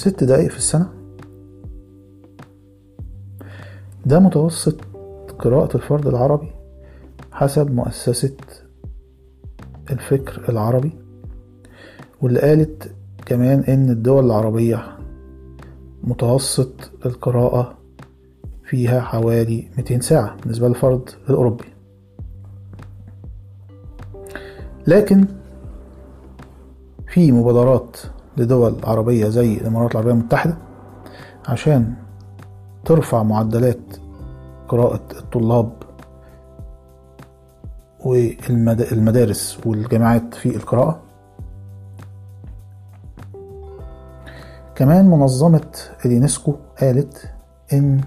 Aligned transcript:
ست 0.00 0.24
دقايق 0.24 0.50
في 0.50 0.58
السنة. 0.58 0.88
ده 4.06 4.18
متوسط 4.18 4.80
قراءة 5.38 5.76
الفرد 5.76 6.06
العربي 6.06 6.52
حسب 7.32 7.70
مؤسسة 7.70 8.36
الفكر 9.90 10.48
العربي 10.48 10.92
واللي 12.22 12.40
قالت 12.40 12.94
كمان 13.26 13.60
إن 13.60 13.90
الدول 13.90 14.24
العربية 14.24 14.98
متوسط 16.04 16.90
القراءة 17.06 17.78
فيها 18.64 19.00
حوالي 19.00 19.68
200 19.76 20.00
ساعة 20.00 20.36
بالنسبة 20.36 20.68
للفرد 20.68 21.10
الأوروبي. 21.30 21.64
لكن 24.86 25.26
في 27.08 27.32
مبادرات 27.32 27.96
لدول 28.36 28.76
عربية 28.84 29.28
زي 29.28 29.54
الإمارات 29.54 29.92
العربية 29.92 30.12
المتحدة 30.12 30.56
عشان 31.48 31.94
ترفع 32.84 33.22
معدلات 33.22 33.96
قراءة 34.68 35.00
الطلاب 35.18 35.72
والمدارس 38.04 39.60
والجامعات 39.66 40.34
في 40.34 40.56
القراءة. 40.56 41.00
كمان 44.74 45.10
منظمة 45.10 45.70
اليونسكو 46.04 46.54
قالت 46.80 47.32
إن 47.72 48.00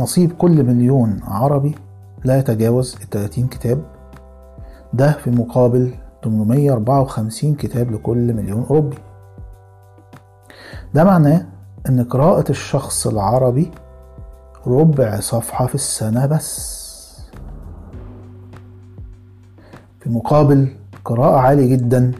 نصيب 0.00 0.32
كل 0.32 0.64
مليون 0.64 1.20
عربي 1.24 1.74
لا 2.24 2.38
يتجاوز 2.38 2.94
30 3.10 3.46
كتاب. 3.46 3.82
ده 4.92 5.12
في 5.12 5.30
مقابل 5.30 5.94
854 6.24 7.54
كتاب 7.54 7.92
لكل 7.92 8.34
مليون 8.34 8.62
أوروبي. 8.70 8.96
ده 10.94 11.04
معناه 11.04 11.46
إن 11.88 12.04
قراءة 12.04 12.50
الشخص 12.50 13.06
العربي 13.06 13.70
ربع 14.66 15.20
صفحة 15.20 15.66
في 15.66 15.74
السنة 15.74 16.26
بس. 16.26 16.74
في 20.00 20.10
مقابل 20.10 20.68
قراءة 21.04 21.36
عالية 21.36 21.76
جدا 21.76 22.12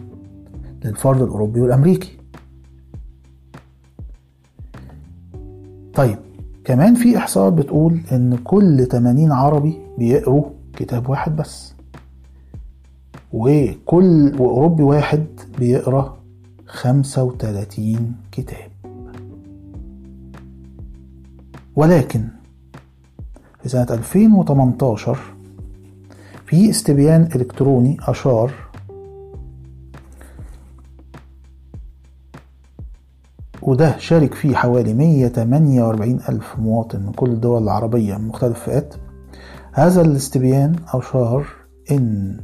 للفرد 0.85 1.21
الأوروبي 1.21 1.61
والأمريكي. 1.61 2.17
طيب 5.93 6.17
كمان 6.63 6.95
في 6.95 7.17
إحصاءات 7.17 7.53
بتقول 7.53 8.01
إن 8.11 8.37
كل 8.37 8.85
80 8.85 9.31
عربي 9.31 9.81
بيقروا 9.97 10.43
كتاب 10.73 11.09
واحد 11.09 11.35
بس. 11.35 11.74
وكل 13.35 14.35
وأوروبي 14.39 14.83
واحد 14.83 15.25
بيقرأ 15.59 16.17
35 16.65 18.15
كتاب. 18.31 18.71
ولكن 21.75 22.27
في 23.63 23.69
سنة 23.69 23.87
2018 23.89 25.17
في 26.45 26.69
استبيان 26.69 27.29
إلكتروني 27.35 27.97
أشار 28.01 28.53
وده 33.61 33.97
شارك 33.97 34.33
فيه 34.33 34.55
حوالي 34.55 34.93
148 34.93 36.19
ألف 36.29 36.59
مواطن 36.59 37.01
من 37.05 37.11
كل 37.11 37.29
الدول 37.29 37.63
العربية 37.63 38.17
من 38.17 38.27
مختلف 38.27 38.57
الفئات. 38.57 38.93
هذا 39.71 40.01
الاستبيان 40.01 40.75
أشار 40.93 41.45
إن 41.91 42.37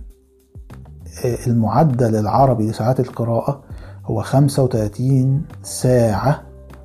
المعدل 1.48 2.16
العربي 2.16 2.70
لساعات 2.70 3.00
القراءة 3.00 3.62
هو 4.06 4.22
35 4.22 5.46
ساعة 5.64 6.42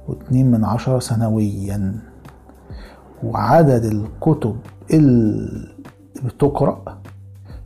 واتنين 0.09 0.51
من 0.51 0.65
عشرة 0.65 0.99
سنويا. 0.99 2.01
وعدد 3.25 3.85
الكتب 3.85 4.57
اللي 4.91 5.69
بتقرأ 6.25 6.99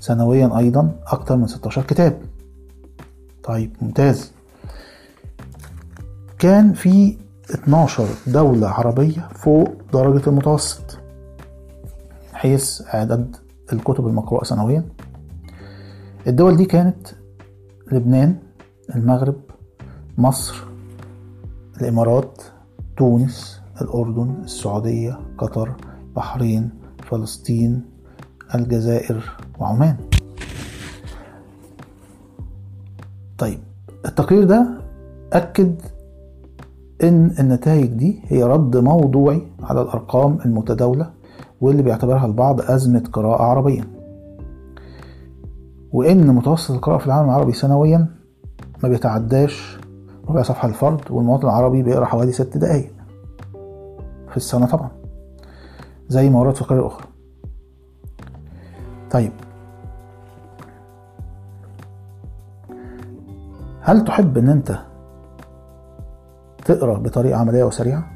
سنويا 0.01 0.59
أيضا 0.59 0.91
أكتر 1.07 1.37
من 1.37 1.47
16 1.47 1.83
كتاب. 1.83 2.21
طيب 3.45 3.77
ممتاز. 3.83 4.33
كان 6.39 6.73
في 6.73 7.17
12 7.51 8.07
دولة 8.27 8.69
عربية 8.69 9.29
فوق 9.35 9.69
درجة 9.93 10.29
المتوسط 10.29 10.99
حيث 12.33 12.83
عدد 12.89 13.37
الكتب 13.73 14.07
المقروءة 14.07 14.45
سنويا. 14.45 14.85
الدول 16.27 16.57
دي 16.57 16.65
كانت 16.65 17.09
لبنان 17.93 18.37
المغرب 18.95 19.37
مصر 20.19 20.65
الإمارات 21.81 22.43
تونس 22.97 23.61
الأردن 23.83 24.35
السعودية 24.45 25.19
قطر 25.39 25.75
بحرين 26.17 26.71
فلسطين 27.03 27.85
الجزائر 28.55 29.37
وعمان. 29.59 29.97
طيب 33.39 33.59
التقرير 34.07 34.45
ده 34.45 34.69
أكد 35.33 35.75
إن 37.03 37.35
النتائج 37.39 37.87
دي 37.87 38.21
هي 38.27 38.43
رد 38.43 38.77
موضوعي 38.77 39.43
على 39.63 39.83
الأرقام 39.83 40.39
المتداولة 40.45 41.11
واللي 41.61 41.83
بيعتبرها 41.83 42.27
البعض 42.27 42.61
أزمة 42.61 43.03
قراءة 43.13 43.43
عربيا. 43.43 44.00
وإن 45.93 46.27
متوسط 46.27 46.71
القراءة 46.71 46.99
في 46.99 47.07
العالم 47.07 47.29
العربي 47.29 47.53
سنويا 47.53 48.07
ما 48.83 48.89
بيتعداش 48.89 49.79
ربع 50.29 50.43
صفحة 50.43 50.69
الفرد 50.69 51.11
والمواطن 51.11 51.45
العربي 51.45 51.83
بيقرأ 51.83 52.05
حوالي 52.05 52.33
ست 52.33 52.57
دقايق 52.57 52.93
في 54.31 54.37
السنة 54.37 54.67
طبعا 54.67 54.91
زي 56.09 56.31
ما 56.31 56.41
ورد 56.41 56.55
في 56.55 56.63
القراءة 56.63 56.81
الأخرى 56.81 57.07
طيب. 59.11 59.33
هل 63.81 64.05
تحب 64.05 64.39
إن 64.39 64.49
أنت 64.49 64.79
تقرأ 66.65 66.99
بطريقة 66.99 67.39
عملية 67.39 67.65
وسريعة؟ 67.65 68.11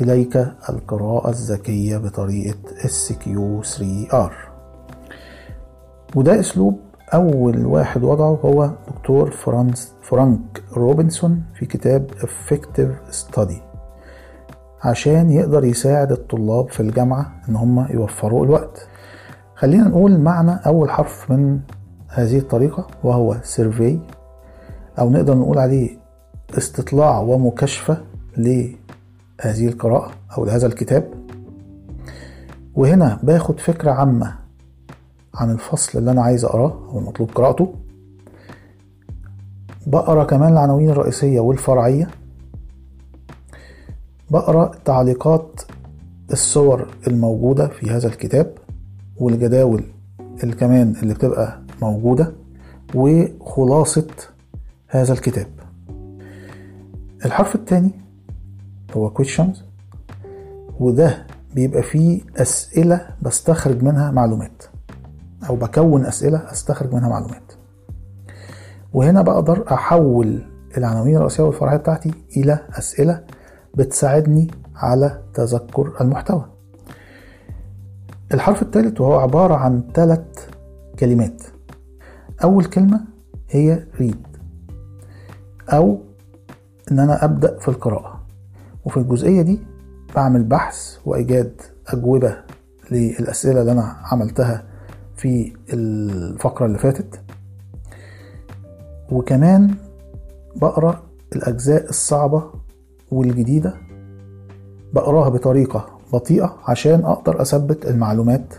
إليك 0.00 0.36
القراءة 0.68 1.30
الذكية 1.30 1.96
بطريقة 1.96 2.58
SQ 2.84 3.62
3 3.62 4.24
R 4.24 4.49
وده 6.16 6.40
أسلوب 6.40 6.80
أول 7.14 7.66
واحد 7.66 8.04
وضعه 8.04 8.38
هو 8.44 8.70
دكتور 8.88 9.30
فرانس 9.30 9.94
فرانك 10.02 10.62
روبنسون 10.76 11.42
في 11.54 11.66
كتاب 11.66 12.10
Effective 12.10 13.14
Study 13.14 13.54
عشان 14.82 15.30
يقدر 15.30 15.64
يساعد 15.64 16.12
الطلاب 16.12 16.68
في 16.70 16.80
الجامعة 16.80 17.32
إن 17.48 17.56
هم 17.56 17.86
يوفروا 17.90 18.44
الوقت. 18.44 18.88
خلينا 19.54 19.88
نقول 19.88 20.20
معنى 20.20 20.60
أول 20.66 20.90
حرف 20.90 21.30
من 21.30 21.60
هذه 22.08 22.38
الطريقة 22.38 22.86
وهو 23.04 23.36
سيرفي 23.42 23.98
أو 24.98 25.10
نقدر 25.10 25.34
نقول 25.34 25.58
عليه 25.58 25.98
استطلاع 26.58 27.18
ومكاشفة 27.18 27.96
لهذه 28.36 29.68
القراءة 29.68 30.10
أو 30.38 30.44
لهذا 30.44 30.66
الكتاب. 30.66 31.10
وهنا 32.74 33.18
باخد 33.22 33.60
فكرة 33.60 33.90
عامة. 33.90 34.34
عن 35.40 35.50
الفصل 35.50 35.98
اللي 35.98 36.10
أنا 36.10 36.22
عايز 36.22 36.44
أقراه 36.44 36.88
أو 36.90 36.98
المطلوب 36.98 37.30
قراءته. 37.30 37.74
بقرأ 39.86 40.24
كمان 40.24 40.52
العناوين 40.52 40.90
الرئيسية 40.90 41.40
والفرعية. 41.40 42.08
بقرأ 44.30 44.72
تعليقات 44.84 45.60
الصور 46.32 46.88
الموجودة 47.06 47.68
في 47.68 47.90
هذا 47.90 48.08
الكتاب 48.08 48.54
والجداول 49.16 49.84
اللي 50.42 50.54
كمان 50.56 50.94
اللي 51.02 51.14
بتبقى 51.14 51.60
موجودة 51.82 52.32
وخلاصة 52.94 54.06
هذا 54.88 55.12
الكتاب. 55.12 55.46
الحرف 57.24 57.54
الثاني 57.54 57.90
هو 58.96 59.10
questions 59.14 59.58
وده 60.80 61.26
بيبقى 61.54 61.82
فيه 61.82 62.20
أسئلة 62.36 63.06
بستخرج 63.22 63.82
منها 63.82 64.10
معلومات. 64.10 64.62
أو 65.48 65.56
بكون 65.56 66.06
أسئلة 66.06 66.52
أستخرج 66.52 66.94
منها 66.94 67.08
معلومات. 67.08 67.52
وهنا 68.92 69.22
بقدر 69.22 69.64
أحول 69.72 70.42
العناوين 70.76 71.16
الرئيسية 71.16 71.42
والفرعية 71.42 71.76
بتاعتي 71.76 72.14
إلى 72.36 72.58
أسئلة 72.78 73.24
بتساعدني 73.74 74.50
على 74.76 75.22
تذكر 75.34 75.92
المحتوى. 76.00 76.44
الحرف 78.34 78.62
الثالث 78.62 79.00
وهو 79.00 79.20
عبارة 79.20 79.54
عن 79.54 79.82
ثلاث 79.94 80.48
كلمات. 80.98 81.42
أول 82.44 82.64
كلمة 82.64 83.00
هي 83.48 83.84
read. 84.00 84.38
أو 85.68 85.98
إن 86.92 86.98
أنا 86.98 87.24
أبدأ 87.24 87.58
في 87.58 87.68
القراءة. 87.68 88.20
وفي 88.84 88.96
الجزئية 88.96 89.42
دي 89.42 89.60
بعمل 90.16 90.44
بحث 90.44 90.96
وإيجاد 91.04 91.60
أجوبة 91.86 92.36
للأسئلة 92.90 93.60
اللي 93.60 93.72
أنا 93.72 93.96
عملتها 94.12 94.69
في 95.20 95.52
الفقرة 95.72 96.66
اللي 96.66 96.78
فاتت. 96.78 97.20
وكمان 99.10 99.74
بقرأ 100.56 101.02
الأجزاء 101.36 101.88
الصعبة 101.88 102.44
والجديدة. 103.10 103.74
بقراها 104.92 105.28
بطريقة 105.28 105.98
بطيئة 106.12 106.56
عشان 106.64 107.04
أقدر 107.04 107.42
أثبت 107.42 107.86
المعلومات 107.86 108.54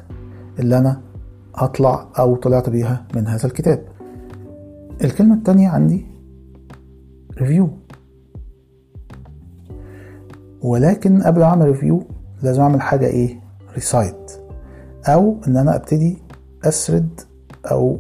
اللي 0.60 0.78
أنا 0.78 1.02
هطلع 1.56 2.08
أو 2.20 2.36
طلعت 2.36 2.70
بيها 2.70 3.06
من 3.16 3.28
هذا 3.28 3.46
الكتاب. 3.46 3.84
الكلمة 5.04 5.36
التانية 5.36 5.70
عندي 5.70 6.06
ريفيو 7.38 7.70
ولكن 10.62 11.22
قبل 11.22 11.40
ما 11.40 11.46
أعمل 11.46 11.66
review 11.66 12.04
لازم 12.44 12.62
أعمل 12.62 12.82
حاجة 12.82 13.08
إيه؟ 13.08 13.40
recite 13.74 14.32
أو 15.08 15.38
إن 15.48 15.58
أنا 15.58 15.76
أبتدي 15.76 16.18
أسرد 16.64 17.22
أو 17.72 17.98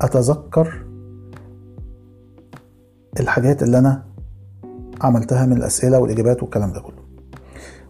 أتذكر 0.00 0.86
الحاجات 3.20 3.62
اللي 3.62 3.78
أنا 3.78 4.04
عملتها 5.00 5.46
من 5.46 5.56
الأسئلة 5.56 5.98
والإجابات 5.98 6.42
والكلام 6.42 6.72
ده 6.72 6.80
كله. 6.80 7.04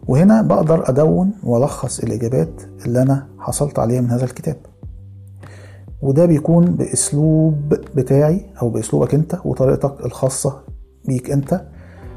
وهنا 0.09 0.43
بقدر 0.43 0.89
أدون 0.89 1.31
وألخص 1.43 2.01
الإجابات 2.01 2.63
اللي 2.87 3.03
أنا 3.03 3.27
حصلت 3.39 3.79
عليها 3.79 4.01
من 4.01 4.11
هذا 4.11 4.25
الكتاب. 4.25 4.57
وده 6.03 6.27
بيكون 6.27 6.65
بأسلوب 6.65 7.69
بتاعي 7.69 8.47
أو 8.63 8.71
بأسلوبك 8.71 9.15
أنت 9.15 9.39
وطريقتك 9.45 10.07
الخاصة 10.07 10.63
بيك 11.05 11.31
أنت 11.31 11.67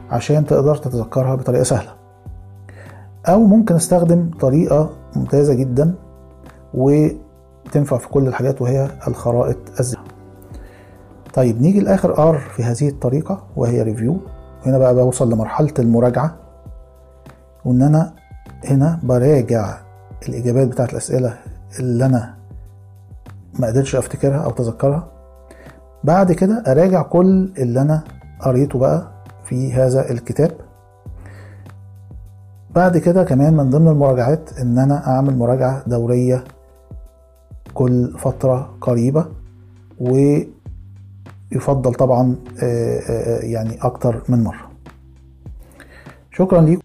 عشان 0.09 0.45
تقدر 0.45 0.75
تتذكرها 0.75 1.35
بطريقة 1.35 1.63
سهلة. 1.63 1.95
أو 3.25 3.43
ممكن 3.43 3.75
أستخدم 3.75 4.31
طريقة 4.39 4.89
ممتازة 5.15 5.53
جدا 5.53 5.95
وتنفع 7.67 7.97
في 7.97 8.07
كل 8.07 8.27
الحاجات 8.27 8.61
وهي 8.61 8.87
الخرائط 9.07 9.57
الذهنيه 9.79 10.07
طيب 11.33 11.61
نيجي 11.61 11.79
لآخر 11.79 12.29
R 12.29 12.37
في 12.37 12.63
هذه 12.63 12.89
الطريقة 12.89 13.43
وهي 13.55 13.81
review 13.81 14.17
هنا 14.65 14.77
بقى 14.77 14.95
بوصل 14.95 15.33
لمرحلة 15.33 15.73
المراجعة. 15.79 16.35
وإن 17.65 17.81
أنا 17.81 18.13
هنا 18.65 18.99
براجع 19.03 19.77
الإجابات 20.29 20.67
بتاعت 20.67 20.91
الأسئلة 20.91 21.37
اللي 21.79 22.05
أنا 22.05 22.33
ما 23.59 23.67
قدرتش 23.67 23.95
أفتكرها 23.95 24.37
أو 24.37 24.49
اتذكرها 24.49 25.07
بعد 26.03 26.31
كده 26.31 26.63
أراجع 26.67 27.01
كل 27.01 27.51
اللي 27.57 27.81
أنا 27.81 28.03
قريته 28.41 28.79
بقى 28.79 29.07
في 29.45 29.73
هذا 29.73 30.11
الكتاب. 30.11 30.51
بعد 32.75 32.97
كده 32.97 33.23
كمان 33.23 33.53
من 33.57 33.69
ضمن 33.69 33.87
المراجعات 33.87 34.49
إن 34.61 34.77
أنا 34.79 35.07
أعمل 35.07 35.37
مراجعة 35.37 35.83
دورية 35.87 36.43
كل 37.77 38.13
فترة 38.17 38.77
قريبة 38.81 39.25
ويفضل 39.99 41.93
طبعا 41.93 42.35
يعني 43.41 43.77
أكتر 43.81 44.23
من 44.29 44.43
مرة. 44.43 44.71
شكرا 46.31 46.61
ليكم. 46.61 46.81